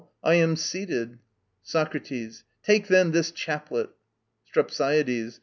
I 0.23 0.33
am 0.33 0.55
seated. 0.55 1.19
SOCRATES. 1.61 2.43
Now 2.65 2.65
take 2.65 2.87
this 2.87 3.29
chaplet. 3.29 3.91
STREPSIADES. 4.45 5.39